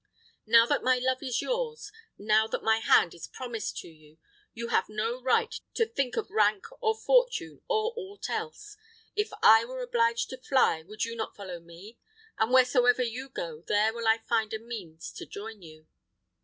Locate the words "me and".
11.59-12.51